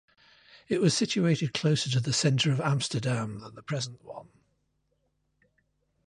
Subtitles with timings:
[0.67, 4.29] It was situated closer to the centre of Amsterdam than the present one.